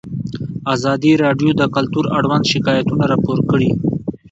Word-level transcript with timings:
ازادي 0.75 1.11
راډیو 1.23 1.51
د 1.55 1.61
کلتور 1.75 2.05
اړوند 2.17 2.43
شکایتونه 2.53 3.03
راپور 3.11 3.37
کړي. 3.49 3.71